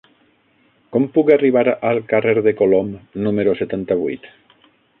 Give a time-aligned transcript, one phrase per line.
[0.95, 2.89] Com puc arribar al carrer de Colom
[3.27, 4.27] número setanta-vuit?